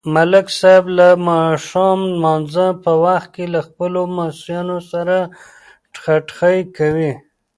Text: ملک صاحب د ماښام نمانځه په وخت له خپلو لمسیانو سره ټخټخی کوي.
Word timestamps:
ملک 0.15 0.47
صاحب 0.59 0.85
د 0.99 1.01
ماښام 1.27 1.99
نمانځه 2.13 2.67
په 2.83 2.91
وخت 3.05 3.31
له 3.53 3.59
خپلو 3.67 3.99
لمسیانو 4.11 4.77
سره 4.91 5.17
ټخټخی 5.93 6.57
کوي. 6.77 7.13